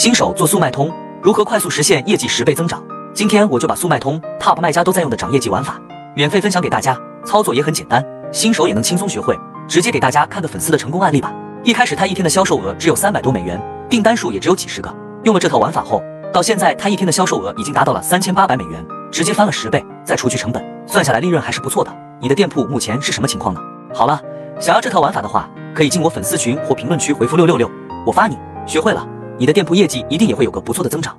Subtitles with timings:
[0.00, 2.82] 新手做速卖通，如何快速实现业绩十倍增长？
[3.12, 5.78] 今天我就把速卖通 Top 卖家都在用的涨业绩玩法，
[6.16, 8.02] 免费分享给大家，操作也很简单，
[8.32, 9.38] 新手也能轻松学会。
[9.68, 11.30] 直接给大家看个粉丝的成功案例吧。
[11.64, 13.60] 一开始他一天的销售额只有三百多美元，
[13.90, 14.90] 订单数也只有几十个。
[15.24, 18.82] 用了这套玩法后，到现在他一天的销售额已经达到了三千八百美元，
[19.12, 19.84] 直接翻了十倍。
[20.02, 21.94] 再除去成本，算下来利润还是不错的。
[22.18, 23.60] 你的店铺目前是什么情况呢？
[23.92, 24.18] 好了，
[24.58, 27.70] 想要这套玩法的话，可以进我粉丝群或评论区回复六六六，
[28.06, 28.38] 我发你。
[28.66, 29.06] 学会了。
[29.40, 31.18] 你的店铺业绩一定也会有个不错的增长。